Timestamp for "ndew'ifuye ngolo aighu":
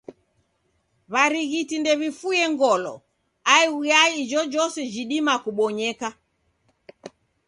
1.79-3.79